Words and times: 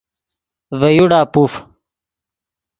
ڤے 0.79 0.89
یوڑا 0.97 1.21
پوف 1.33 1.51